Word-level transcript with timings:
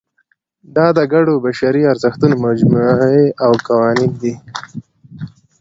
دا 0.75 0.87
د 0.97 0.99
ګډو 1.13 1.33
بشري 1.45 1.83
ارزښتونو 1.93 2.35
مجموعې 2.47 3.25
او 3.45 3.51
قوانین 3.67 4.11
دي. 4.21 4.33